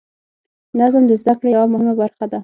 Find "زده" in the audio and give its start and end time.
1.21-1.33